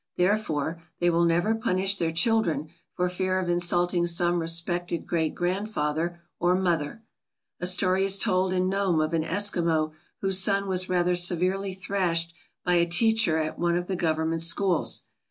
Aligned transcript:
Therefore, 0.17 0.81
they 0.99 1.11
will 1.11 1.25
never 1.25 1.53
punish 1.53 1.99
their 1.99 2.09
children 2.11 2.69
for 2.95 3.07
fear 3.07 3.39
of 3.39 3.47
insulting 3.47 4.07
some 4.07 4.39
respected 4.39 5.05
great 5.05 5.35
grandfather 5.35 6.19
or 6.39 6.55
mother. 6.55 7.03
A 7.59 7.67
story 7.67 8.03
is 8.03 8.17
told 8.17 8.51
in 8.51 8.67
Nome 8.67 8.99
of 8.99 9.13
an 9.13 9.23
Eskimo 9.23 9.93
whose 10.21 10.39
son 10.39 10.67
was 10.67 10.89
rather 10.89 11.15
severely 11.15 11.75
thrashed 11.75 12.33
by 12.65 12.73
a 12.77 12.87
teacher 12.87 13.37
at 13.37 13.59
one 13.59 13.77
of 13.77 13.85
the 13.85 13.95
government 13.95 14.41
schools. 14.41 15.03